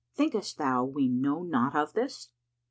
Thinkest 0.15 0.57
thou 0.57 0.83
we 0.83 1.07
know 1.07 1.43
not 1.43 1.75
of 1.75 1.93
this? 1.93 2.29